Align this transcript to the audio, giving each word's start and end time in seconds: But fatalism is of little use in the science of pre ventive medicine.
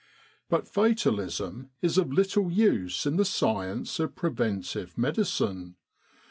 But 0.49 0.67
fatalism 0.67 1.69
is 1.83 1.99
of 1.99 2.11
little 2.11 2.49
use 2.51 3.05
in 3.05 3.17
the 3.17 3.23
science 3.23 3.99
of 3.99 4.15
pre 4.15 4.31
ventive 4.31 4.97
medicine. 4.97 5.75